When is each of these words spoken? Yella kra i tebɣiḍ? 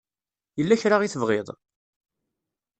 Yella 0.57 0.81
kra 0.81 0.97
i 1.01 1.09
tebɣiḍ? 1.13 1.47